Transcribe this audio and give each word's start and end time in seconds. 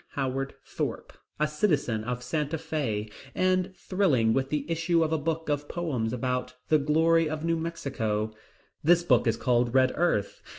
Howard 0.13 0.55
Thorp, 0.65 1.13
a 1.39 1.47
citizen 1.47 2.03
of 2.03 2.23
Santa 2.23 2.57
Fe, 2.57 3.07
and 3.35 3.71
thrilling 3.75 4.33
with 4.33 4.49
the 4.49 4.65
issuing 4.67 5.03
of 5.03 5.13
a 5.13 5.17
book 5.19 5.47
of 5.47 5.69
poems 5.69 6.11
about 6.11 6.55
the 6.69 6.79
Glory 6.79 7.29
of 7.29 7.45
New 7.45 7.55
Mexico. 7.57 8.33
This 8.83 9.03
book 9.03 9.27
is 9.27 9.37
called 9.37 9.75
Red 9.75 9.91
Earth. 9.93 10.41